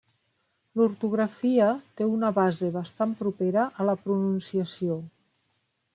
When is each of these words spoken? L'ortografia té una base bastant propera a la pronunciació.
L'ortografia 0.79 1.67
té 2.01 2.07
una 2.13 2.31
base 2.39 2.71
bastant 2.79 3.15
propera 3.23 3.69
a 3.83 3.87
la 3.91 3.99
pronunciació. 4.07 5.01